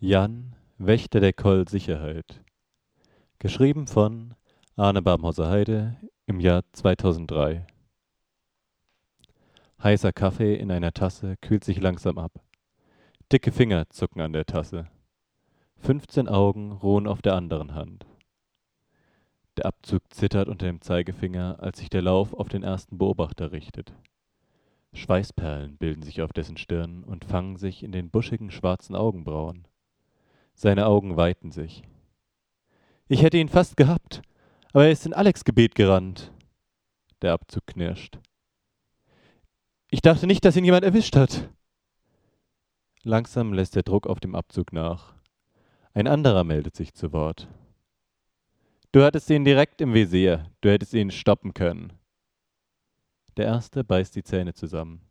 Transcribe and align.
Jan, 0.00 0.54
Wächter 0.76 1.18
der 1.18 1.32
Koll 1.32 1.66
Sicherheit. 1.68 2.44
Geschrieben 3.40 3.88
von 3.88 4.36
Arne 4.76 5.02
Barmhauser 5.02 5.50
Heide 5.50 5.96
im 6.26 6.38
Jahr 6.38 6.62
2003. 6.72 7.66
Heißer 9.82 10.12
Kaffee 10.12 10.54
in 10.54 10.70
einer 10.70 10.92
Tasse 10.92 11.34
kühlt 11.40 11.64
sich 11.64 11.80
langsam 11.80 12.16
ab. 12.16 12.30
Dicke 13.32 13.50
Finger 13.50 13.90
zucken 13.90 14.20
an 14.20 14.32
der 14.32 14.46
Tasse. 14.46 14.86
15 15.78 16.28
Augen 16.28 16.70
ruhen 16.70 17.08
auf 17.08 17.20
der 17.20 17.34
anderen 17.34 17.74
Hand. 17.74 18.06
Der 19.56 19.66
Abzug 19.66 20.02
zittert 20.14 20.46
unter 20.46 20.66
dem 20.66 20.80
Zeigefinger, 20.80 21.56
als 21.58 21.80
sich 21.80 21.90
der 21.90 22.02
Lauf 22.02 22.34
auf 22.34 22.48
den 22.48 22.62
ersten 22.62 22.98
Beobachter 22.98 23.50
richtet. 23.50 23.96
Schweißperlen 24.92 25.76
bilden 25.76 26.04
sich 26.04 26.22
auf 26.22 26.32
dessen 26.32 26.56
Stirn 26.56 27.02
und 27.02 27.24
fangen 27.24 27.56
sich 27.56 27.82
in 27.82 27.90
den 27.90 28.10
buschigen 28.10 28.52
schwarzen 28.52 28.94
Augenbrauen. 28.94 29.66
Seine 30.60 30.86
Augen 30.86 31.16
weiten 31.16 31.52
sich. 31.52 31.84
Ich 33.06 33.22
hätte 33.22 33.38
ihn 33.38 33.48
fast 33.48 33.76
gehabt, 33.76 34.22
aber 34.72 34.86
er 34.86 34.90
ist 34.90 35.06
in 35.06 35.14
Alex 35.14 35.44
Gebet 35.44 35.76
gerannt. 35.76 36.32
Der 37.22 37.32
Abzug 37.32 37.64
knirscht. 37.68 38.18
Ich 39.88 40.02
dachte 40.02 40.26
nicht, 40.26 40.44
dass 40.44 40.56
ihn 40.56 40.64
jemand 40.64 40.84
erwischt 40.84 41.14
hat. 41.14 41.48
Langsam 43.04 43.52
lässt 43.52 43.76
der 43.76 43.84
Druck 43.84 44.08
auf 44.08 44.18
dem 44.18 44.34
Abzug 44.34 44.72
nach. 44.72 45.14
Ein 45.94 46.08
anderer 46.08 46.42
meldet 46.42 46.74
sich 46.74 46.92
zu 46.92 47.12
Wort. 47.12 47.46
Du 48.90 49.04
hattest 49.04 49.30
ihn 49.30 49.44
direkt 49.44 49.80
im 49.80 49.94
Visier. 49.94 50.50
Du 50.60 50.70
hättest 50.70 50.92
ihn 50.92 51.12
stoppen 51.12 51.54
können. 51.54 51.92
Der 53.36 53.44
erste 53.44 53.84
beißt 53.84 54.16
die 54.16 54.24
Zähne 54.24 54.54
zusammen. 54.54 55.02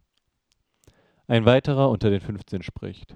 Ein 1.25 1.45
weiterer 1.45 1.89
unter 1.89 2.09
den 2.09 2.19
15 2.19 2.63
spricht. 2.63 3.15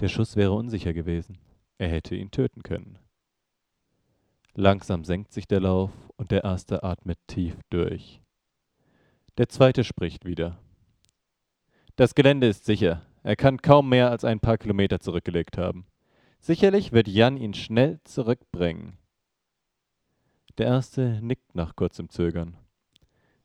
Der 0.00 0.08
Schuss 0.08 0.36
wäre 0.36 0.52
unsicher 0.52 0.92
gewesen. 0.92 1.38
Er 1.78 1.88
hätte 1.88 2.16
ihn 2.16 2.30
töten 2.30 2.62
können. 2.62 2.98
Langsam 4.54 5.04
senkt 5.04 5.32
sich 5.32 5.46
der 5.46 5.60
Lauf 5.60 5.90
und 6.16 6.30
der 6.30 6.44
erste 6.44 6.82
atmet 6.82 7.18
tief 7.26 7.56
durch. 7.70 8.20
Der 9.36 9.48
zweite 9.48 9.82
spricht 9.82 10.24
wieder. 10.24 10.58
Das 11.96 12.14
Gelände 12.14 12.46
ist 12.46 12.64
sicher. 12.64 13.02
Er 13.22 13.36
kann 13.36 13.62
kaum 13.62 13.88
mehr 13.88 14.10
als 14.10 14.24
ein 14.24 14.40
paar 14.40 14.58
Kilometer 14.58 15.00
zurückgelegt 15.00 15.58
haben. 15.58 15.86
Sicherlich 16.40 16.92
wird 16.92 17.08
Jan 17.08 17.36
ihn 17.36 17.54
schnell 17.54 18.00
zurückbringen. 18.04 18.98
Der 20.58 20.66
erste 20.66 21.20
nickt 21.22 21.54
nach 21.54 21.74
kurzem 21.74 22.08
Zögern. 22.10 22.56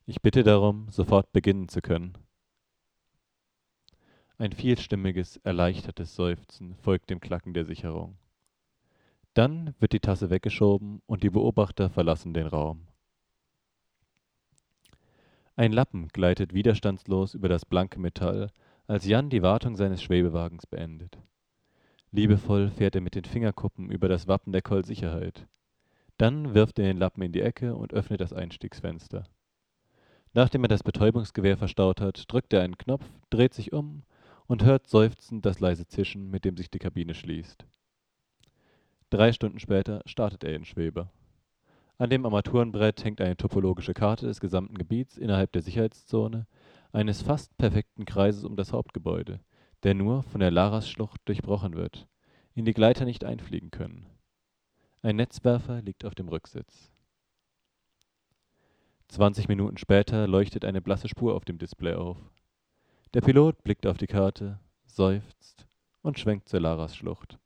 Ich 0.06 0.22
bitte 0.22 0.44
darum, 0.44 0.88
sofort 0.92 1.32
beginnen 1.32 1.70
zu 1.70 1.82
können. 1.82 2.18
Ein 4.42 4.54
vielstimmiges, 4.54 5.36
erleichtertes 5.44 6.16
Seufzen 6.16 6.74
folgt 6.76 7.10
dem 7.10 7.20
Klacken 7.20 7.54
der 7.54 7.66
Sicherung. 7.66 8.16
Dann 9.34 9.76
wird 9.82 9.92
die 9.92 10.00
Tasse 10.00 10.30
weggeschoben 10.30 11.02
und 11.08 11.24
die 11.24 11.30
Beobachter 11.30 11.90
verlassen 11.90 12.34
den 12.34 12.48
Raum. 12.48 12.88
Ein 15.58 15.74
Lappen 15.74 16.08
gleitet 16.08 16.54
widerstandslos 16.54 17.34
über 17.34 17.50
das 17.50 17.66
blanke 17.66 18.00
Metall, 18.00 18.50
als 18.88 19.06
Jan 19.06 19.30
die 19.30 19.42
Wartung 19.42 19.76
seines 19.76 20.02
Schwebewagens 20.02 20.66
beendet. 20.66 21.18
Liebevoll 22.12 22.70
fährt 22.70 22.96
er 22.96 23.02
mit 23.02 23.16
den 23.16 23.26
Fingerkuppen 23.26 23.92
über 23.92 24.08
das 24.08 24.30
Wappen 24.30 24.54
der 24.54 24.62
Kollsicherheit. 24.62 25.48
Dann 26.18 26.54
wirft 26.54 26.80
er 26.80 26.86
den 26.86 26.98
Lappen 26.98 27.24
in 27.24 27.34
die 27.34 27.42
Ecke 27.42 27.76
und 27.76 27.92
öffnet 27.92 28.22
das 28.22 28.32
Einstiegsfenster. 28.32 29.26
Nachdem 30.32 30.64
er 30.64 30.70
das 30.70 30.84
Betäubungsgewehr 30.84 31.58
verstaut 31.58 32.00
hat, 32.00 32.24
drückt 32.32 32.54
er 32.54 32.62
einen 32.62 32.78
Knopf, 32.78 33.04
dreht 33.30 33.54
sich 33.54 33.74
um 33.74 34.04
und 34.50 34.64
hört 34.64 34.88
seufzend 34.88 35.46
das 35.46 35.60
leise 35.60 35.86
Zischen, 35.86 36.32
mit 36.32 36.44
dem 36.44 36.58
sich 36.58 36.72
die 36.72 36.80
Kabine 36.80 37.14
schließt. 37.14 37.68
Drei 39.12 39.32
Stunden 39.32 39.60
später 39.60 40.02
startet 40.08 40.44
er 40.44 40.56
in 40.56 40.66
Schwebe. 40.66 41.12
An 42.00 42.10
dem 42.10 42.26
Armaturenbrett 42.26 43.04
hängt 43.04 43.22
eine 43.22 43.38
topologische 43.38 43.94
Karte 43.94 44.26
des 44.26 44.40
gesamten 44.40 44.76
Gebiets 44.76 45.18
innerhalb 45.18 45.52
der 45.52 45.62
Sicherheitszone, 45.62 46.48
eines 46.92 47.22
fast 47.22 47.56
perfekten 47.58 48.06
Kreises 48.06 48.44
um 48.44 48.56
das 48.56 48.74
Hauptgebäude, 48.74 49.40
der 49.84 49.94
nur 49.94 50.24
von 50.24 50.40
der 50.40 50.50
Laras-Schlucht 50.50 51.22
durchbrochen 51.26 51.76
wird, 51.76 52.08
in 52.56 52.66
die 52.66 52.74
Gleiter 52.74 53.06
nicht 53.06 53.24
einfliegen 53.24 53.70
können. 53.70 54.08
Ein 55.04 55.18
Netzwerfer 55.18 55.84
liegt 55.84 56.06
auf 56.06 56.16
dem 56.16 56.28
Rücksitz. 56.28 56.92
Zwanzig 59.10 59.48
Minuten 59.48 59.78
später 59.78 60.28
leuchtet 60.28 60.66
eine 60.66 60.82
blasse 60.82 61.08
Spur 61.08 61.36
auf 61.36 61.46
dem 61.46 61.60
Display 61.60 61.94
auf. 61.94 62.18
Der 63.16 63.22
Pilot 63.22 63.64
blickt 63.64 63.88
auf 63.88 63.98
die 63.98 64.06
Karte, 64.06 64.60
seufzt 64.86 65.66
und 66.04 66.20
schwenkt 66.20 66.48
zur 66.48 66.60
Laras-Schlucht. 66.60 67.40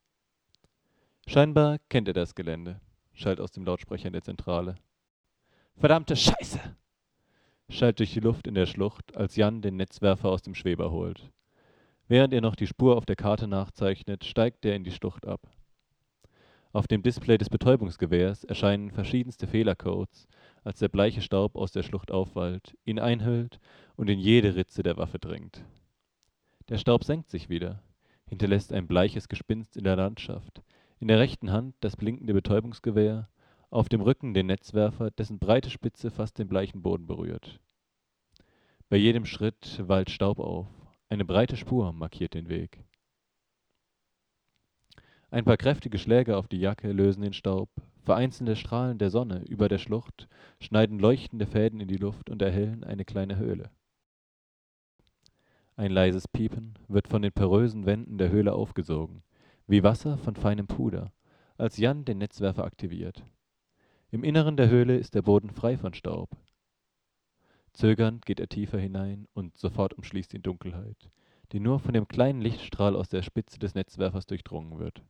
Scheinbar 1.25 1.79
kennt 1.87 2.09
er 2.09 2.13
das 2.13 2.35
Gelände, 2.35 2.81
schallt 3.13 3.39
aus 3.39 3.53
dem 3.53 3.63
Lautsprecher 3.63 4.07
in 4.07 4.13
der 4.13 4.23
Zentrale. 4.23 4.75
Verdammte 5.77 6.17
Scheiße! 6.17 6.59
schallt 7.69 7.99
durch 7.99 8.11
die 8.11 8.19
Luft 8.19 8.45
in 8.45 8.55
der 8.55 8.65
Schlucht, 8.65 9.15
als 9.15 9.37
Jan 9.37 9.61
den 9.61 9.77
Netzwerfer 9.77 10.27
aus 10.27 10.41
dem 10.41 10.53
Schweber 10.53 10.91
holt. 10.91 11.31
Während 12.09 12.33
er 12.33 12.41
noch 12.41 12.57
die 12.57 12.67
Spur 12.67 12.97
auf 12.97 13.05
der 13.05 13.15
Karte 13.15 13.47
nachzeichnet, 13.47 14.25
steigt 14.25 14.65
er 14.65 14.75
in 14.75 14.83
die 14.83 14.91
Schlucht 14.91 15.25
ab. 15.25 15.47
Auf 16.73 16.87
dem 16.87 17.03
Display 17.03 17.37
des 17.37 17.49
Betäubungsgewehrs 17.49 18.43
erscheinen 18.43 18.91
verschiedenste 18.91 19.47
Fehlercodes, 19.47 20.27
als 20.63 20.79
der 20.79 20.89
bleiche 20.89 21.21
Staub 21.21 21.55
aus 21.55 21.71
der 21.71 21.83
Schlucht 21.83 22.11
aufwallt, 22.11 22.77
ihn 22.85 22.99
einhüllt 22.99 23.59
und 23.95 24.09
in 24.09 24.19
jede 24.19 24.55
Ritze 24.55 24.83
der 24.83 24.97
Waffe 24.97 25.19
dringt. 25.19 25.63
Der 26.69 26.77
Staub 26.77 27.03
senkt 27.03 27.29
sich 27.29 27.49
wieder, 27.49 27.83
hinterlässt 28.25 28.71
ein 28.71 28.87
bleiches 28.87 29.27
Gespinst 29.27 29.75
in 29.77 29.83
der 29.83 29.95
Landschaft, 29.95 30.61
in 30.99 31.07
der 31.07 31.19
rechten 31.19 31.51
Hand 31.51 31.75
das 31.81 31.97
blinkende 31.97 32.33
Betäubungsgewehr, 32.33 33.29
auf 33.69 33.89
dem 33.89 34.01
Rücken 34.01 34.33
den 34.33 34.45
Netzwerfer, 34.45 35.11
dessen 35.11 35.39
breite 35.39 35.69
Spitze 35.69 36.11
fast 36.11 36.37
den 36.39 36.47
bleichen 36.47 36.81
Boden 36.81 37.07
berührt. 37.07 37.59
Bei 38.87 38.97
jedem 38.97 39.25
Schritt 39.25 39.81
wallt 39.87 40.11
Staub 40.11 40.39
auf, 40.39 40.67
eine 41.09 41.25
breite 41.25 41.57
Spur 41.57 41.91
markiert 41.91 42.35
den 42.35 42.49
Weg. 42.49 42.83
Ein 45.31 45.45
paar 45.45 45.57
kräftige 45.57 45.97
Schläge 45.97 46.37
auf 46.37 46.47
die 46.47 46.59
Jacke 46.59 46.91
lösen 46.91 47.23
den 47.23 47.33
Staub. 47.33 47.69
Vereinzelte 48.03 48.57
Strahlen 48.57 48.97
der 48.97 49.09
Sonne 49.09 49.45
über 49.47 49.69
der 49.69 49.77
Schlucht 49.77 50.27
schneiden 50.59 50.99
leuchtende 50.99 51.45
Fäden 51.45 51.79
in 51.79 51.87
die 51.87 51.95
Luft 51.95 52.29
und 52.29 52.41
erhellen 52.41 52.83
eine 52.83 53.05
kleine 53.05 53.37
Höhle. 53.37 53.71
Ein 55.77 55.89
leises 55.89 56.27
Piepen 56.27 56.77
wird 56.89 57.07
von 57.07 57.21
den 57.21 57.31
porösen 57.31 57.85
Wänden 57.85 58.17
der 58.17 58.29
Höhle 58.29 58.53
aufgesogen, 58.53 59.23
wie 59.67 59.83
Wasser 59.83 60.17
von 60.17 60.35
feinem 60.35 60.67
Puder, 60.67 61.13
als 61.57 61.77
Jan 61.77 62.03
den 62.03 62.17
Netzwerfer 62.17 62.65
aktiviert. 62.65 63.23
Im 64.11 64.25
Inneren 64.25 64.57
der 64.57 64.69
Höhle 64.69 64.97
ist 64.97 65.15
der 65.15 65.21
Boden 65.21 65.49
frei 65.49 65.77
von 65.77 65.93
Staub. 65.93 66.29
Zögernd 67.71 68.25
geht 68.25 68.41
er 68.41 68.49
tiefer 68.49 68.79
hinein 68.79 69.27
und 69.33 69.57
sofort 69.57 69.93
umschließt 69.93 70.33
ihn 70.33 70.43
Dunkelheit, 70.43 71.09
die 71.53 71.61
nur 71.61 71.79
von 71.79 71.93
dem 71.93 72.09
kleinen 72.09 72.41
Lichtstrahl 72.41 72.97
aus 72.97 73.07
der 73.07 73.23
Spitze 73.23 73.59
des 73.59 73.75
Netzwerfers 73.75 74.27
durchdrungen 74.27 74.77
wird. 74.77 75.01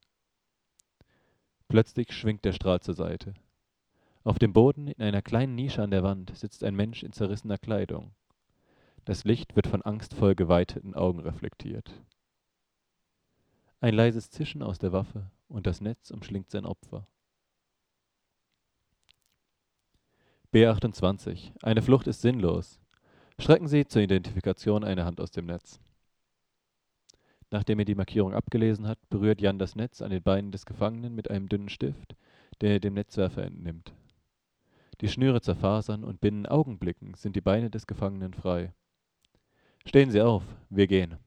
Plötzlich 1.74 2.12
schwingt 2.12 2.46
der 2.46 2.54
Strahl 2.54 2.82
zur 2.82 2.94
Seite. 2.94 3.34
Auf 4.24 4.38
dem 4.38 4.54
Boden 4.54 4.90
in 4.90 5.02
einer 5.02 5.24
kleinen 5.24 5.56
Nische 5.56 5.82
an 5.82 5.90
der 5.90 6.04
Wand 6.04 6.32
sitzt 6.38 6.64
ein 6.64 6.76
Mensch 6.76 7.02
in 7.02 7.14
zerrissener 7.14 7.58
Kleidung. 7.58 8.14
Das 9.06 9.24
Licht 9.24 9.56
wird 9.56 9.66
von 9.66 9.82
angstvoll 9.82 10.36
geweiteten 10.36 10.94
Augen 10.94 11.20
reflektiert. 11.20 11.92
Ein 13.80 13.96
leises 13.96 14.30
Zischen 14.30 14.62
aus 14.62 14.78
der 14.78 14.92
Waffe 14.92 15.32
und 15.48 15.66
das 15.66 15.82
Netz 15.82 16.12
umschlingt 16.12 16.52
sein 16.52 16.68
Opfer. 16.68 17.08
B28. 20.54 21.54
Eine 21.64 21.82
Flucht 21.82 22.06
ist 22.06 22.22
sinnlos. 22.22 22.80
Strecken 23.40 23.68
Sie 23.68 23.88
zur 23.88 24.04
Identifikation 24.04 24.84
eine 24.84 25.06
Hand 25.06 25.20
aus 25.20 25.32
dem 25.32 25.48
Netz. 25.48 25.82
Nachdem 27.54 27.78
er 27.78 27.86
die 27.86 27.94
Markierung 27.94 28.34
abgelesen 28.34 28.88
hat, 28.88 28.98
berührt 29.12 29.40
Jan 29.40 29.60
das 29.60 29.76
Netz 29.76 30.02
an 30.02 30.10
den 30.10 30.24
Beinen 30.24 30.52
des 30.52 30.66
Gefangenen 30.66 31.14
mit 31.14 31.30
einem 31.30 31.48
dünnen 31.48 31.70
Stift, 31.70 32.16
den 32.64 32.72
er 32.72 32.80
dem 32.80 32.96
Netzwerfer 32.96 33.44
entnimmt. 33.44 33.94
Die 35.02 35.08
Schnüre 35.08 35.40
zerfasern 35.40 36.04
und 36.04 36.20
binnen 36.20 36.48
Augenblicken 36.48 37.14
sind 37.14 37.36
die 37.36 37.42
Beine 37.42 37.70
des 37.70 37.86
Gefangenen 37.86 38.34
frei. 38.34 38.74
Stehen 39.86 40.10
Sie 40.10 40.20
auf, 40.20 40.42
wir 40.72 40.88
gehen. 40.88 41.18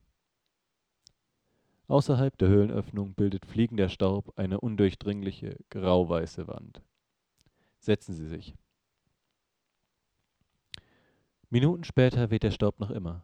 Außerhalb 1.87 2.37
der 2.37 2.49
Höhlenöffnung 2.49 3.13
bildet 3.13 3.45
fliegender 3.45 3.87
Staub 3.87 4.37
eine 4.37 4.59
undurchdringliche, 4.59 5.55
grauweiße 5.69 6.45
Wand. 6.49 6.81
Setzen 7.79 8.13
Sie 8.13 8.27
sich. 8.27 8.53
Minuten 11.49 11.85
später 11.85 12.31
weht 12.31 12.43
der 12.43 12.51
Staub 12.51 12.81
noch 12.81 12.91
immer. 12.91 13.23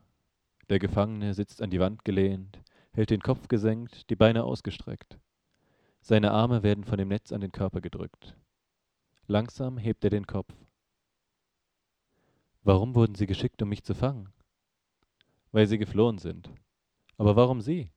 Der 0.69 0.80
Gefangene 0.80 1.33
sitzt 1.33 1.62
an 1.62 1.69
die 1.69 1.81
Wand 1.81 2.06
gelehnt, 2.06 2.63
hält 2.94 3.10
den 3.10 3.22
Kopf 3.22 3.48
gesenkt, 3.48 4.10
die 4.10 4.16
Beine 4.16 4.44
ausgestreckt. 4.44 5.19
Seine 6.01 6.31
Arme 6.31 6.63
werden 6.63 6.84
von 6.84 6.98
dem 6.98 7.07
Netz 7.07 7.31
an 7.31 7.42
den 7.42 7.51
Körper 7.51 7.81
gedrückt. 7.81 8.38
Langsam 9.28 9.78
hebt 9.78 10.04
er 10.04 10.10
den 10.10 10.28
Kopf. 10.28 10.54
Warum 12.63 12.95
wurden 12.95 13.16
Sie 13.16 13.25
geschickt, 13.25 13.62
um 13.62 13.69
mich 13.69 13.84
zu 13.84 13.94
fangen? 13.94 14.30
Weil 15.51 15.68
Sie 15.68 15.78
geflohen 15.78 16.18
sind. 16.18 16.50
Aber 17.18 17.36
warum 17.36 17.62
Sie? 17.62 17.92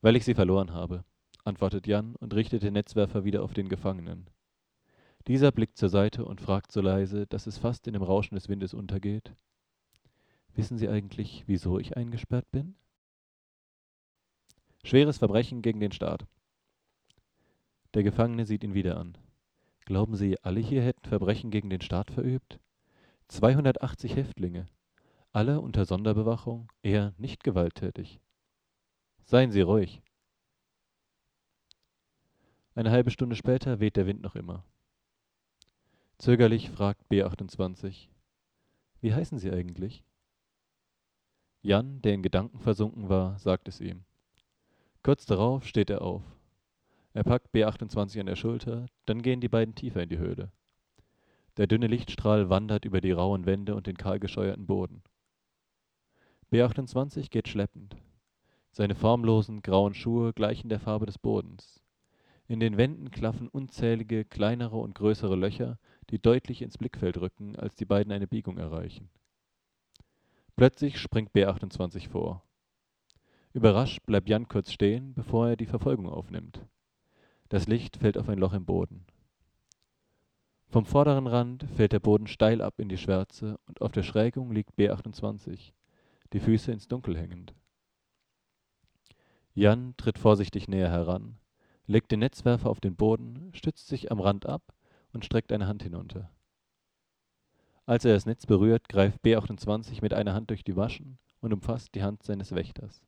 Weil 0.00 0.16
ich 0.16 0.24
sie 0.24 0.34
verloren 0.34 0.72
habe, 0.72 1.04
antwortet 1.44 1.86
Jan 1.86 2.16
und 2.16 2.34
richtet 2.34 2.62
den 2.62 2.72
Netzwerfer 2.72 3.24
wieder 3.24 3.42
auf 3.42 3.52
den 3.52 3.68
Gefangenen. 3.68 4.30
Dieser 5.26 5.52
blickt 5.52 5.76
zur 5.76 5.90
Seite 5.90 6.24
und 6.24 6.40
fragt 6.40 6.72
so 6.72 6.80
leise, 6.80 7.26
dass 7.26 7.46
es 7.46 7.58
fast 7.58 7.86
in 7.86 7.92
dem 7.92 8.02
Rauschen 8.02 8.34
des 8.34 8.48
Windes 8.48 8.72
untergeht. 8.72 9.34
Wissen 10.54 10.78
Sie 10.78 10.88
eigentlich, 10.88 11.44
wieso 11.46 11.78
ich 11.78 11.96
eingesperrt 11.96 12.50
bin? 12.50 12.74
Schweres 14.84 15.18
Verbrechen 15.18 15.62
gegen 15.62 15.80
den 15.80 15.92
Staat. 15.92 16.26
Der 17.94 18.02
Gefangene 18.02 18.46
sieht 18.46 18.64
ihn 18.64 18.74
wieder 18.74 18.96
an. 18.96 19.18
Glauben 19.84 20.14
Sie, 20.14 20.38
alle 20.42 20.60
hier 20.60 20.82
hätten 20.82 21.08
Verbrechen 21.08 21.50
gegen 21.50 21.70
den 21.70 21.80
Staat 21.80 22.10
verübt? 22.10 22.60
280 23.28 24.16
Häftlinge, 24.16 24.66
alle 25.32 25.60
unter 25.60 25.84
Sonderbewachung, 25.84 26.70
er 26.82 27.14
nicht 27.18 27.44
gewalttätig. 27.44 28.20
Seien 29.24 29.50
Sie 29.50 29.60
ruhig. 29.60 30.02
Eine 32.74 32.90
halbe 32.90 33.10
Stunde 33.10 33.36
später 33.36 33.80
weht 33.80 33.96
der 33.96 34.06
Wind 34.06 34.22
noch 34.22 34.34
immer. 34.34 34.64
Zögerlich 36.18 36.70
fragt 36.70 37.10
B28. 37.10 38.08
Wie 39.00 39.14
heißen 39.14 39.38
Sie 39.38 39.50
eigentlich? 39.50 40.04
Jan, 41.62 42.00
der 42.02 42.14
in 42.14 42.22
Gedanken 42.22 42.60
versunken 42.60 43.08
war, 43.08 43.38
sagt 43.38 43.68
es 43.68 43.80
ihm. 43.80 44.04
Kurz 45.02 45.24
darauf 45.24 45.66
steht 45.66 45.88
er 45.88 46.02
auf. 46.02 46.22
Er 47.14 47.24
packt 47.24 47.54
B28 47.54 48.20
an 48.20 48.26
der 48.26 48.36
Schulter, 48.36 48.86
dann 49.06 49.22
gehen 49.22 49.40
die 49.40 49.48
beiden 49.48 49.74
tiefer 49.74 50.02
in 50.02 50.10
die 50.10 50.18
Höhle. 50.18 50.52
Der 51.56 51.66
dünne 51.66 51.86
Lichtstrahl 51.86 52.50
wandert 52.50 52.84
über 52.84 53.00
die 53.00 53.10
rauen 53.10 53.46
Wände 53.46 53.74
und 53.74 53.86
den 53.86 53.96
kahlgescheuerten 53.96 54.66
Boden. 54.66 55.02
B28 56.52 57.30
geht 57.30 57.48
schleppend. 57.48 57.96
Seine 58.72 58.94
formlosen, 58.94 59.62
grauen 59.62 59.94
Schuhe 59.94 60.32
gleichen 60.32 60.68
der 60.68 60.80
Farbe 60.80 61.06
des 61.06 61.18
Bodens. 61.18 61.82
In 62.46 62.60
den 62.60 62.76
Wänden 62.76 63.10
klaffen 63.10 63.48
unzählige 63.48 64.24
kleinere 64.24 64.76
und 64.76 64.94
größere 64.94 65.36
Löcher, 65.36 65.78
die 66.10 66.18
deutlich 66.18 66.62
ins 66.62 66.78
Blickfeld 66.78 67.18
rücken, 67.18 67.56
als 67.56 67.74
die 67.74 67.84
beiden 67.84 68.12
eine 68.12 68.26
Biegung 68.26 68.58
erreichen. 68.58 69.08
Plötzlich 70.56 70.98
springt 70.98 71.32
B28 71.32 72.08
vor. 72.08 72.42
Überrascht 73.52 74.06
bleibt 74.06 74.28
Jan 74.28 74.46
kurz 74.46 74.70
stehen, 74.70 75.12
bevor 75.14 75.48
er 75.48 75.56
die 75.56 75.66
Verfolgung 75.66 76.08
aufnimmt. 76.08 76.64
Das 77.48 77.66
Licht 77.66 77.96
fällt 77.96 78.16
auf 78.16 78.28
ein 78.28 78.38
Loch 78.38 78.52
im 78.52 78.64
Boden. 78.64 79.06
Vom 80.68 80.86
vorderen 80.86 81.26
Rand 81.26 81.64
fällt 81.74 81.92
der 81.92 81.98
Boden 81.98 82.28
steil 82.28 82.62
ab 82.62 82.74
in 82.78 82.88
die 82.88 82.96
Schwärze 82.96 83.58
und 83.66 83.80
auf 83.80 83.90
der 83.90 84.04
Schrägung 84.04 84.52
liegt 84.52 84.78
B28, 84.78 85.72
die 86.32 86.38
Füße 86.38 86.70
ins 86.70 86.86
Dunkel 86.86 87.18
hängend. 87.18 87.52
Jan 89.52 89.94
tritt 89.96 90.18
vorsichtig 90.18 90.68
näher 90.68 90.90
heran, 90.90 91.36
legt 91.88 92.12
den 92.12 92.20
Netzwerfer 92.20 92.70
auf 92.70 92.78
den 92.78 92.94
Boden, 92.94 93.50
stützt 93.52 93.88
sich 93.88 94.12
am 94.12 94.20
Rand 94.20 94.46
ab 94.46 94.62
und 95.12 95.24
streckt 95.24 95.50
eine 95.52 95.66
Hand 95.66 95.82
hinunter. 95.82 96.30
Als 97.84 98.04
er 98.04 98.14
das 98.14 98.26
Netz 98.26 98.46
berührt, 98.46 98.88
greift 98.88 99.24
B28 99.24 100.02
mit 100.02 100.14
einer 100.14 100.34
Hand 100.34 100.50
durch 100.50 100.62
die 100.62 100.76
Waschen 100.76 101.18
und 101.40 101.52
umfasst 101.52 101.96
die 101.96 102.04
Hand 102.04 102.22
seines 102.22 102.54
Wächters. 102.54 103.02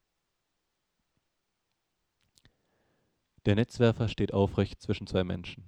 Der 3.44 3.56
Netzwerfer 3.56 4.06
steht 4.06 4.33
aufrecht 4.33 4.81
zwischen 4.81 5.09
zwei 5.09 5.25
Menschen. 5.25 5.65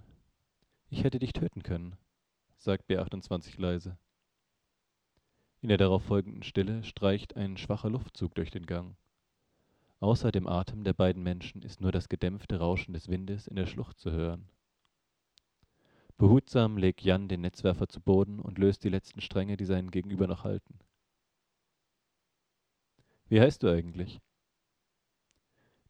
Ich 0.91 1.03
hätte 1.03 1.19
dich 1.19 1.32
töten 1.32 1.65
können, 1.65 1.97
sagt 2.56 2.88
B28 2.88 3.61
leise. 3.61 3.99
In 5.61 5.69
der 5.69 5.79
darauf 5.79 6.05
folgenden 6.05 6.44
Stille 6.44 6.85
streicht 6.85 7.37
ein 7.37 7.56
schwacher 7.56 7.91
Luftzug 7.91 8.32
durch 8.37 8.53
den 8.53 8.67
Gang. 8.67 8.97
Außer 9.99 10.31
dem 10.31 10.47
Atem 10.47 10.85
der 10.85 10.93
beiden 10.93 11.25
Menschen 11.25 11.62
ist 11.62 11.81
nur 11.81 11.91
das 11.91 12.09
gedämpfte 12.09 12.61
Rauschen 12.61 12.94
des 12.94 13.09
Windes 13.09 13.49
in 13.49 13.56
der 13.56 13.67
Schlucht 13.67 13.99
zu 13.99 14.12
hören. 14.12 14.49
Behutsam 16.17 16.76
legt 16.76 17.00
Jan 17.00 17.26
den 17.26 17.41
Netzwerfer 17.41 17.88
zu 17.88 18.00
Boden 18.00 18.38
und 18.38 18.59
löst 18.59 18.85
die 18.85 18.88
letzten 18.88 19.21
Stränge, 19.21 19.56
die 19.56 19.65
seinen 19.65 19.91
Gegenüber 19.91 20.29
noch 20.29 20.44
halten. 20.44 20.79
Wie 23.26 23.41
heißt 23.41 23.65
du 23.65 23.69
eigentlich? 23.69 24.21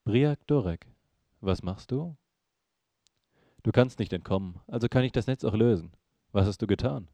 Briak 0.05 0.47
Dorek. 0.47 0.94
Was 1.45 1.63
machst 1.63 1.91
du? 1.91 2.17
Du 3.65 3.71
kannst 3.71 3.99
nicht 3.99 4.15
entkommen, 4.15 4.61
also 4.67 4.89
kann 4.89 5.05
ich 5.05 5.13
das 5.13 5.27
Netz 5.27 5.45
auch 5.45 5.53
lösen. 5.53 5.93
Was 6.33 6.47
hast 6.47 6.63
du 6.63 6.67
getan? 6.67 7.11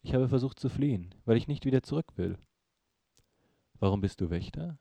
Ich 0.00 0.14
habe 0.14 0.28
versucht 0.28 0.60
zu 0.60 0.68
fliehen, 0.68 1.12
weil 1.24 1.36
ich 1.36 1.48
nicht 1.48 1.64
wieder 1.64 1.82
zurück 1.82 2.16
will. 2.16 2.38
Warum 3.80 4.00
bist 4.00 4.20
du 4.20 4.30
Wächter? 4.30 4.78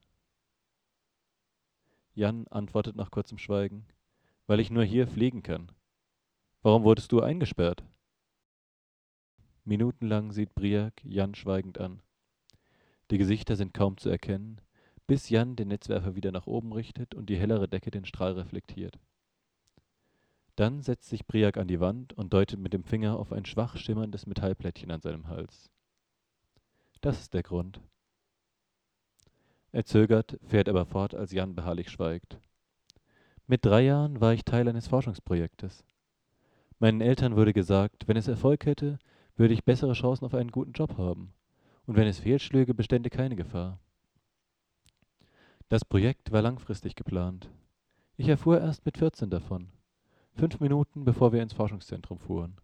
Jan 2.14 2.46
antwortet 2.50 2.96
nach 2.96 3.10
kurzem 3.10 3.40
Schweigen, 3.40 3.88
weil 4.46 4.60
ich 4.60 4.70
nur 4.70 4.84
hier 4.84 5.08
fliegen 5.08 5.42
kann. 5.42 5.72
Warum 6.62 6.84
wurdest 6.84 7.12
du 7.12 7.22
eingesperrt? 7.22 7.84
Minutenlang 9.64 10.32
sieht 10.32 10.54
Briak 10.54 11.04
Jan 11.04 11.34
schweigend 11.34 11.80
an. 11.80 12.04
Die 13.10 13.18
Gesichter 13.18 13.56
sind 13.56 13.74
kaum 13.74 13.98
zu 13.98 14.10
erkennen, 14.10 14.62
bis 15.08 15.30
Jan 15.30 15.56
den 15.56 15.70
Netzwerfer 15.70 16.16
wieder 16.16 16.32
nach 16.32 16.48
oben 16.48 16.74
richtet 16.74 17.16
und 17.16 17.30
die 17.30 17.38
hellere 17.38 17.68
Decke 17.68 17.92
den 17.92 18.06
Strahl 18.06 18.34
reflektiert. 18.34 19.00
Dann 20.58 20.82
setzt 20.82 21.10
sich 21.10 21.26
Briak 21.26 21.58
an 21.58 21.68
die 21.68 21.80
Wand 21.80 22.14
und 22.14 22.34
deutet 22.34 22.60
mit 22.60 22.74
dem 22.74 22.84
Finger 22.84 23.18
auf 23.18 23.32
ein 23.32 23.46
schwach 23.46 23.78
schimmerndes 23.78 24.26
Metallplättchen 24.26 24.92
an 24.92 25.02
seinem 25.02 25.28
Hals. 25.28 25.70
Das 27.02 27.20
ist 27.20 27.34
der 27.34 27.44
Grund. 27.44 27.80
Er 29.72 29.86
zögert, 29.86 30.40
fährt 30.46 30.68
aber 30.68 30.86
fort, 30.86 31.14
als 31.14 31.32
Jan 31.32 31.56
beharrlich 31.56 31.90
schweigt. 31.90 32.40
Mit 33.46 33.64
drei 33.64 33.84
Jahren 33.84 34.20
war 34.20 34.34
ich 34.34 34.44
Teil 34.44 34.68
eines 34.68 34.88
Forschungsprojektes. 34.88 35.86
Meinen 36.80 37.02
Eltern 37.02 37.36
wurde 37.36 37.54
gesagt, 37.54 38.08
wenn 38.08 38.18
es 38.18 38.28
Erfolg 38.28 38.66
hätte, 38.66 39.00
würde 39.36 39.54
ich 39.54 39.64
bessere 39.64 39.94
Chancen 39.94 40.26
auf 40.26 40.34
einen 40.34 40.52
guten 40.52 40.74
Job 40.74 40.98
haben. 40.98 41.34
Und 41.86 41.96
wenn 41.96 42.08
es 42.08 42.20
fehlschlüge, 42.20 42.74
bestände 42.74 43.10
keine 43.10 43.36
Gefahr. 43.36 43.80
Das 45.70 45.84
Projekt 45.84 46.32
war 46.32 46.42
langfristig 46.42 46.96
geplant. 46.96 47.52
Ich 48.16 48.30
erfuhr 48.30 48.62
erst 48.62 48.86
mit 48.86 48.98
14 48.98 49.30
davon. 49.30 49.68
Fünf 50.34 50.62
Minuten, 50.62 51.04
bevor 51.04 51.34
wir 51.34 51.44
ins 51.44 51.52
Forschungszentrum 51.52 52.20
fuhren. 52.20 52.56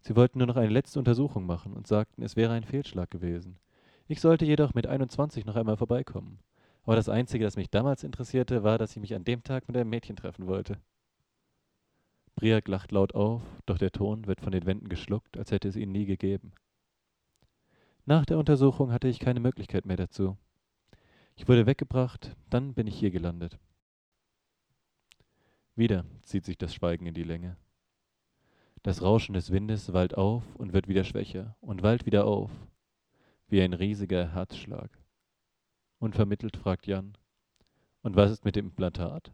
Sie 0.00 0.16
wollten 0.16 0.38
nur 0.38 0.46
noch 0.46 0.56
eine 0.56 0.72
letzte 0.72 0.98
Untersuchung 0.98 1.44
machen 1.44 1.74
und 1.74 1.86
sagten, 1.86 2.22
es 2.22 2.34
wäre 2.34 2.54
ein 2.54 2.64
Fehlschlag 2.64 3.10
gewesen. 3.10 3.58
Ich 4.06 4.22
sollte 4.22 4.46
jedoch 4.46 4.72
mit 4.72 4.86
21 4.86 5.44
noch 5.44 5.56
einmal 5.56 5.76
vorbeikommen. 5.76 6.38
Aber 6.84 6.96
das 6.96 7.10
Einzige, 7.10 7.44
das 7.44 7.56
mich 7.56 7.68
damals 7.68 8.04
interessierte, 8.04 8.62
war, 8.62 8.78
dass 8.78 8.96
ich 8.96 9.02
mich 9.02 9.14
an 9.14 9.24
dem 9.24 9.42
Tag 9.42 9.68
mit 9.68 9.76
einem 9.76 9.90
Mädchen 9.90 10.16
treffen 10.16 10.46
wollte. 10.46 10.78
Briak 12.36 12.68
lacht 12.68 12.90
laut 12.90 13.14
auf, 13.14 13.42
doch 13.66 13.76
der 13.76 13.92
Ton 13.92 14.26
wird 14.26 14.40
von 14.40 14.52
den 14.52 14.64
Wänden 14.64 14.88
geschluckt, 14.88 15.36
als 15.36 15.50
hätte 15.50 15.68
es 15.68 15.76
ihn 15.76 15.92
nie 15.92 16.06
gegeben. 16.06 16.52
Nach 18.06 18.24
der 18.24 18.38
Untersuchung 18.38 18.92
hatte 18.92 19.08
ich 19.08 19.18
keine 19.18 19.40
Möglichkeit 19.40 19.84
mehr 19.84 19.98
dazu. 19.98 20.38
Ich 21.38 21.46
wurde 21.46 21.66
weggebracht, 21.66 22.36
dann 22.50 22.74
bin 22.74 22.88
ich 22.88 22.98
hier 22.98 23.12
gelandet. 23.12 23.60
Wieder 25.76 26.04
zieht 26.22 26.44
sich 26.44 26.58
das 26.58 26.74
Schweigen 26.74 27.06
in 27.06 27.14
die 27.14 27.22
Länge. 27.22 27.56
Das 28.82 29.02
Rauschen 29.02 29.34
des 29.34 29.52
Windes 29.52 29.92
wallt 29.92 30.16
auf 30.16 30.42
und 30.56 30.72
wird 30.72 30.88
wieder 30.88 31.04
schwächer 31.04 31.56
und 31.60 31.84
wallt 31.84 32.06
wieder 32.06 32.24
auf, 32.24 32.50
wie 33.46 33.62
ein 33.62 33.72
riesiger 33.72 34.32
Herzschlag. 34.34 34.90
Unvermittelt 36.00 36.56
fragt 36.56 36.88
Jan, 36.88 37.16
und 38.02 38.16
was 38.16 38.32
ist 38.32 38.44
mit 38.44 38.56
dem 38.56 38.66
Implantat? 38.66 39.32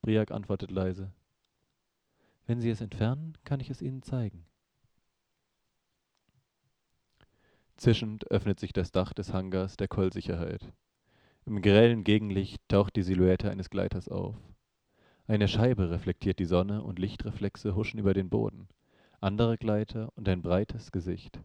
Briak 0.00 0.30
antwortet 0.30 0.70
leise, 0.70 1.12
wenn 2.46 2.62
Sie 2.62 2.70
es 2.70 2.80
entfernen, 2.80 3.36
kann 3.44 3.60
ich 3.60 3.68
es 3.68 3.82
Ihnen 3.82 4.00
zeigen. 4.00 4.46
Zischend 7.80 8.30
öffnet 8.30 8.60
sich 8.60 8.74
das 8.74 8.92
Dach 8.92 9.14
des 9.14 9.32
Hangars 9.32 9.78
der 9.78 9.88
Kollsicherheit. 9.88 10.70
Im 11.46 11.62
grellen 11.62 12.04
Gegenlicht 12.04 12.60
taucht 12.68 12.94
die 12.94 13.02
Silhouette 13.02 13.50
eines 13.50 13.70
Gleiters 13.70 14.06
auf. 14.06 14.36
Eine 15.26 15.48
Scheibe 15.48 15.90
reflektiert 15.90 16.38
die 16.40 16.44
Sonne 16.44 16.82
und 16.82 16.98
Lichtreflexe 16.98 17.74
huschen 17.74 17.98
über 17.98 18.12
den 18.12 18.28
Boden, 18.28 18.68
andere 19.22 19.56
Gleiter 19.56 20.12
und 20.14 20.28
ein 20.28 20.42
breites 20.42 20.92
Gesicht. 20.92 21.40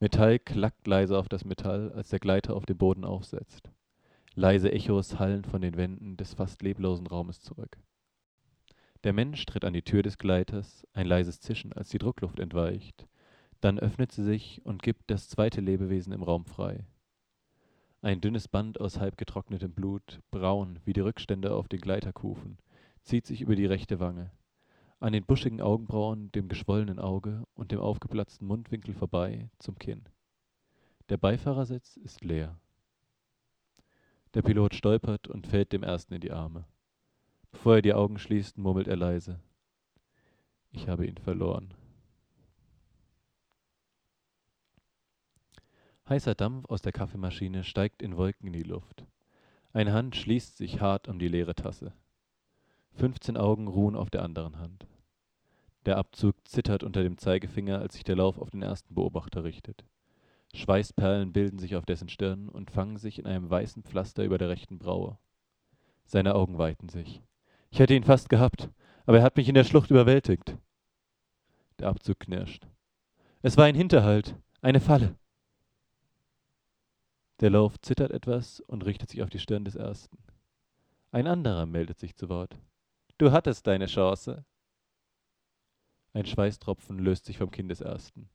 Metall 0.00 0.40
klackt 0.40 0.84
leise 0.88 1.16
auf 1.16 1.28
das 1.28 1.44
Metall, 1.44 1.92
als 1.92 2.08
der 2.08 2.18
Gleiter 2.18 2.56
auf 2.56 2.66
dem 2.66 2.76
Boden 2.76 3.04
aufsetzt. 3.04 3.70
Leise 4.34 4.72
Echos 4.72 5.20
hallen 5.20 5.44
von 5.44 5.62
den 5.62 5.76
Wänden 5.76 6.16
des 6.16 6.34
fast 6.34 6.60
leblosen 6.60 7.06
Raumes 7.06 7.40
zurück. 7.40 7.78
Der 9.04 9.12
Mensch 9.12 9.46
tritt 9.46 9.64
an 9.64 9.74
die 9.74 9.82
Tür 9.82 10.02
des 10.02 10.18
Gleiters, 10.18 10.84
ein 10.92 11.06
leises 11.06 11.38
Zischen, 11.38 11.72
als 11.72 11.90
die 11.90 11.98
Druckluft 11.98 12.40
entweicht, 12.40 13.06
dann 13.64 13.78
öffnet 13.78 14.12
sie 14.12 14.22
sich 14.22 14.60
und 14.64 14.82
gibt 14.82 15.10
das 15.10 15.30
zweite 15.30 15.62
Lebewesen 15.62 16.12
im 16.12 16.22
Raum 16.22 16.44
frei. 16.44 16.84
Ein 18.02 18.20
dünnes 18.20 18.46
Band 18.46 18.78
aus 18.78 19.00
halb 19.00 19.16
getrocknetem 19.16 19.72
Blut, 19.72 20.20
braun 20.30 20.80
wie 20.84 20.92
die 20.92 21.00
Rückstände 21.00 21.54
auf 21.54 21.66
den 21.66 21.80
Gleiterkufen, 21.80 22.58
zieht 23.04 23.24
sich 23.24 23.40
über 23.40 23.56
die 23.56 23.64
rechte 23.64 24.00
Wange. 24.00 24.30
An 25.00 25.14
den 25.14 25.24
buschigen 25.24 25.62
Augenbrauen, 25.62 26.30
dem 26.32 26.48
geschwollenen 26.48 26.98
Auge 26.98 27.46
und 27.54 27.72
dem 27.72 27.80
aufgeplatzten 27.80 28.46
Mundwinkel 28.46 28.92
vorbei 28.92 29.48
zum 29.58 29.78
Kinn. 29.78 30.04
Der 31.08 31.16
Beifahrersitz 31.16 31.96
ist 31.96 32.22
leer. 32.22 32.58
Der 34.34 34.42
Pilot 34.42 34.74
stolpert 34.74 35.26
und 35.26 35.46
fällt 35.46 35.72
dem 35.72 35.82
Ersten 35.82 36.12
in 36.12 36.20
die 36.20 36.32
Arme. 36.32 36.66
Bevor 37.50 37.76
er 37.76 37.82
die 37.82 37.94
Augen 37.94 38.18
schließt, 38.18 38.58
murmelt 38.58 38.88
er 38.88 38.96
leise. 38.96 39.40
Ich 40.70 40.86
habe 40.86 41.06
ihn 41.06 41.16
verloren. 41.16 41.72
Heißer 46.06 46.34
Dampf 46.34 46.68
aus 46.68 46.82
der 46.82 46.92
Kaffeemaschine 46.92 47.64
steigt 47.64 48.02
in 48.02 48.18
Wolken 48.18 48.48
in 48.48 48.52
die 48.52 48.62
Luft. 48.62 49.06
Eine 49.72 49.94
Hand 49.94 50.14
schließt 50.14 50.58
sich 50.58 50.82
hart 50.82 51.08
um 51.08 51.18
die 51.18 51.28
leere 51.28 51.54
Tasse. 51.54 51.94
Fünfzehn 52.92 53.38
Augen 53.38 53.68
ruhen 53.68 53.96
auf 53.96 54.10
der 54.10 54.22
anderen 54.22 54.58
Hand. 54.58 54.86
Der 55.86 55.96
Abzug 55.96 56.36
zittert 56.46 56.82
unter 56.82 57.02
dem 57.02 57.16
Zeigefinger, 57.16 57.78
als 57.78 57.94
sich 57.94 58.04
der 58.04 58.16
Lauf 58.16 58.38
auf 58.38 58.50
den 58.50 58.60
ersten 58.60 58.94
Beobachter 58.94 59.44
richtet. 59.44 59.82
Schweißperlen 60.52 61.32
bilden 61.32 61.58
sich 61.58 61.74
auf 61.74 61.86
dessen 61.86 62.10
Stirn 62.10 62.50
und 62.50 62.70
fangen 62.70 62.98
sich 62.98 63.18
in 63.18 63.26
einem 63.26 63.48
weißen 63.48 63.82
Pflaster 63.82 64.24
über 64.24 64.36
der 64.36 64.50
rechten 64.50 64.78
Braue. 64.78 65.18
Seine 66.04 66.34
Augen 66.34 66.58
weiten 66.58 66.90
sich. 66.90 67.22
Ich 67.70 67.78
hätte 67.78 67.94
ihn 67.94 68.04
fast 68.04 68.28
gehabt, 68.28 68.68
aber 69.06 69.18
er 69.18 69.24
hat 69.24 69.38
mich 69.38 69.48
in 69.48 69.54
der 69.54 69.64
Schlucht 69.64 69.90
überwältigt. 69.90 70.56
Der 71.78 71.88
Abzug 71.88 72.20
knirscht. 72.20 72.66
Es 73.40 73.56
war 73.56 73.64
ein 73.64 73.74
Hinterhalt, 73.74 74.36
eine 74.60 74.80
Falle. 74.80 75.16
Der 77.40 77.50
Lauf 77.50 77.80
zittert 77.80 78.12
etwas 78.12 78.60
und 78.60 78.84
richtet 78.84 79.10
sich 79.10 79.22
auf 79.22 79.30
die 79.30 79.40
Stirn 79.40 79.64
des 79.64 79.74
Ersten. 79.74 80.18
Ein 81.10 81.26
anderer 81.26 81.66
meldet 81.66 81.98
sich 81.98 82.14
zu 82.14 82.28
Wort. 82.28 82.58
Du 83.18 83.32
hattest 83.32 83.66
deine 83.66 83.86
Chance. 83.86 84.44
Ein 86.12 86.26
Schweißtropfen 86.26 86.98
löst 86.98 87.24
sich 87.24 87.38
vom 87.38 87.50
Kinn 87.50 87.68
des 87.68 87.80
Ersten. 87.80 88.28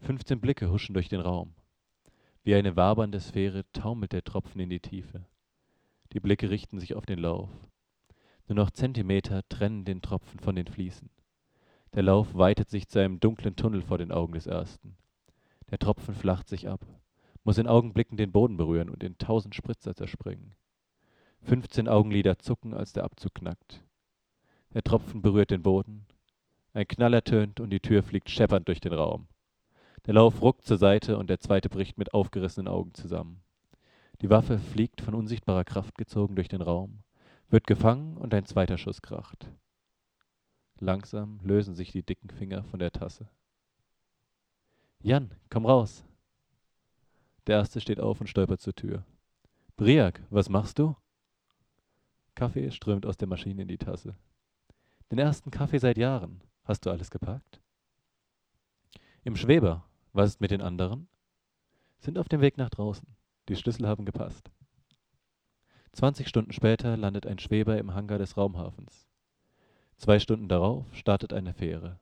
Fünfzehn 0.00 0.40
Blicke 0.40 0.70
huschen 0.70 0.94
durch 0.94 1.08
den 1.08 1.20
Raum. 1.20 1.54
Wie 2.42 2.54
eine 2.54 2.76
wabernde 2.76 3.20
Sphäre 3.20 3.64
taumelt 3.72 4.12
der 4.12 4.24
Tropfen 4.24 4.60
in 4.60 4.70
die 4.70 4.80
Tiefe. 4.80 5.26
Die 6.12 6.20
Blicke 6.20 6.48
richten 6.48 6.78
sich 6.78 6.94
auf 6.94 7.04
den 7.04 7.18
Lauf. 7.18 7.50
Nur 8.48 8.56
noch 8.56 8.70
Zentimeter 8.70 9.46
trennen 9.48 9.84
den 9.84 10.00
Tropfen 10.00 10.38
von 10.38 10.54
den 10.54 10.68
Fließen. 10.68 11.10
Der 11.94 12.02
Lauf 12.02 12.34
weitet 12.34 12.70
sich 12.70 12.88
zu 12.88 12.98
einem 12.98 13.20
dunklen 13.20 13.56
Tunnel 13.56 13.82
vor 13.82 13.98
den 13.98 14.12
Augen 14.12 14.34
des 14.34 14.46
Ersten. 14.46 14.96
Der 15.70 15.78
Tropfen 15.78 16.14
flacht 16.14 16.48
sich 16.48 16.68
ab, 16.68 16.86
muss 17.46 17.58
in 17.58 17.68
Augenblicken 17.68 18.16
den 18.16 18.32
Boden 18.32 18.56
berühren 18.56 18.90
und 18.90 19.04
in 19.04 19.18
tausend 19.18 19.54
Spritzer 19.54 19.94
zerspringen. 19.94 20.56
Fünfzehn 21.42 21.86
Augenlider 21.86 22.40
zucken, 22.40 22.74
als 22.74 22.92
der 22.92 23.04
Abzug 23.04 23.36
knackt. 23.36 23.84
Der 24.74 24.82
Tropfen 24.82 25.22
berührt 25.22 25.52
den 25.52 25.62
Boden, 25.62 26.06
ein 26.72 26.88
Knall 26.88 27.14
ertönt 27.14 27.60
und 27.60 27.70
die 27.70 27.78
Tür 27.78 28.02
fliegt 28.02 28.30
scheppernd 28.30 28.66
durch 28.66 28.80
den 28.80 28.92
Raum. 28.92 29.28
Der 30.06 30.14
Lauf 30.14 30.42
ruckt 30.42 30.64
zur 30.66 30.76
Seite 30.76 31.18
und 31.18 31.30
der 31.30 31.38
zweite 31.38 31.68
bricht 31.68 31.98
mit 31.98 32.12
aufgerissenen 32.12 32.66
Augen 32.66 32.94
zusammen. 32.94 33.44
Die 34.22 34.28
Waffe 34.28 34.58
fliegt 34.58 35.00
von 35.00 35.14
unsichtbarer 35.14 35.62
Kraft 35.62 35.96
gezogen 35.96 36.34
durch 36.34 36.48
den 36.48 36.62
Raum, 36.62 37.04
wird 37.48 37.68
gefangen 37.68 38.16
und 38.16 38.34
ein 38.34 38.46
zweiter 38.46 38.76
Schuss 38.76 39.02
kracht. 39.02 39.48
Langsam 40.80 41.38
lösen 41.44 41.76
sich 41.76 41.92
die 41.92 42.02
dicken 42.02 42.30
Finger 42.30 42.64
von 42.64 42.80
der 42.80 42.90
Tasse. 42.90 43.28
Jan, 45.00 45.30
komm 45.48 45.64
raus. 45.64 46.04
Der 47.46 47.56
erste 47.56 47.80
steht 47.80 48.00
auf 48.00 48.20
und 48.20 48.26
stolpert 48.26 48.60
zur 48.60 48.74
Tür. 48.74 49.04
Briak, 49.76 50.22
was 50.30 50.48
machst 50.48 50.78
du? 50.78 50.96
Kaffee 52.34 52.70
strömt 52.70 53.06
aus 53.06 53.16
der 53.16 53.28
Maschine 53.28 53.62
in 53.62 53.68
die 53.68 53.78
Tasse. 53.78 54.16
Den 55.10 55.18
ersten 55.18 55.50
Kaffee 55.50 55.78
seit 55.78 55.96
Jahren. 55.96 56.42
Hast 56.64 56.84
du 56.84 56.90
alles 56.90 57.10
gepackt? 57.10 57.60
Im 59.22 59.36
Schweber. 59.36 59.84
Was 60.12 60.30
ist 60.30 60.40
mit 60.40 60.50
den 60.50 60.62
anderen? 60.62 61.08
Sind 61.98 62.18
auf 62.18 62.28
dem 62.28 62.40
Weg 62.40 62.56
nach 62.56 62.70
draußen. 62.70 63.06
Die 63.48 63.56
Schlüssel 63.56 63.86
haben 63.86 64.04
gepasst. 64.04 64.50
20 65.92 66.28
Stunden 66.28 66.52
später 66.52 66.96
landet 66.96 67.26
ein 67.26 67.38
Schweber 67.38 67.78
im 67.78 67.94
Hangar 67.94 68.18
des 68.18 68.36
Raumhafens. 68.36 69.08
Zwei 69.96 70.18
Stunden 70.18 70.48
darauf 70.48 70.84
startet 70.94 71.32
eine 71.32 71.54
Fähre. 71.54 71.98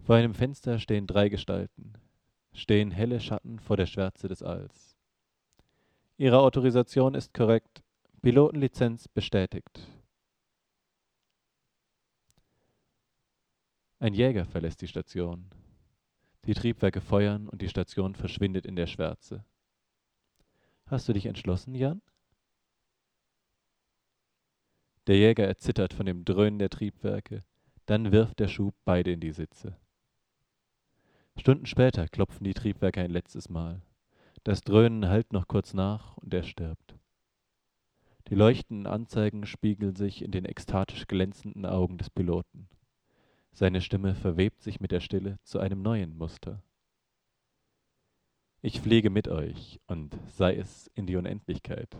Vor 0.00 0.16
einem 0.16 0.34
Fenster 0.34 0.78
stehen 0.78 1.06
drei 1.06 1.28
Gestalten, 1.28 1.94
stehen 2.52 2.90
helle 2.90 3.20
Schatten 3.20 3.58
vor 3.58 3.76
der 3.76 3.86
Schwärze 3.86 4.28
des 4.28 4.42
Alls. 4.42 4.96
Ihre 6.16 6.40
Autorisation 6.40 7.14
ist 7.14 7.32
korrekt, 7.32 7.82
Pilotenlizenz 8.22 9.06
bestätigt. 9.08 9.88
Ein 14.00 14.14
Jäger 14.14 14.44
verlässt 14.44 14.80
die 14.80 14.88
Station. 14.88 15.50
Die 16.44 16.54
Triebwerke 16.54 17.00
feuern 17.00 17.48
und 17.48 17.62
die 17.62 17.68
Station 17.68 18.14
verschwindet 18.14 18.66
in 18.66 18.76
der 18.76 18.86
Schwärze. 18.86 19.44
Hast 20.86 21.08
du 21.08 21.12
dich 21.12 21.26
entschlossen, 21.26 21.74
Jan? 21.74 22.00
Der 25.06 25.16
Jäger 25.16 25.46
erzittert 25.46 25.94
von 25.94 26.06
dem 26.06 26.24
Dröhnen 26.24 26.58
der 26.58 26.70
Triebwerke, 26.70 27.44
dann 27.86 28.12
wirft 28.12 28.40
der 28.40 28.48
Schub 28.48 28.74
beide 28.84 29.10
in 29.10 29.20
die 29.20 29.32
Sitze. 29.32 29.76
Stunden 31.38 31.66
später 31.66 32.08
klopfen 32.08 32.44
die 32.44 32.54
Triebwerke 32.54 33.00
ein 33.00 33.10
letztes 33.10 33.48
Mal. 33.48 33.80
Das 34.44 34.60
Dröhnen 34.60 35.08
hallt 35.08 35.32
noch 35.32 35.46
kurz 35.46 35.72
nach 35.72 36.16
und 36.16 36.34
er 36.34 36.42
stirbt. 36.42 36.96
Die 38.28 38.34
leuchtenden 38.34 38.86
Anzeigen 38.86 39.46
spiegeln 39.46 39.94
sich 39.94 40.22
in 40.22 40.32
den 40.32 40.44
ekstatisch 40.44 41.06
glänzenden 41.06 41.64
Augen 41.64 41.96
des 41.96 42.10
Piloten. 42.10 42.68
Seine 43.52 43.80
Stimme 43.80 44.14
verwebt 44.14 44.62
sich 44.62 44.80
mit 44.80 44.90
der 44.90 45.00
Stille 45.00 45.38
zu 45.44 45.58
einem 45.58 45.80
neuen 45.80 46.16
Muster. 46.16 46.62
Ich 48.60 48.80
fliege 48.80 49.08
mit 49.08 49.28
euch 49.28 49.80
und 49.86 50.18
sei 50.28 50.56
es 50.56 50.88
in 50.94 51.06
die 51.06 51.16
Unendlichkeit. 51.16 51.96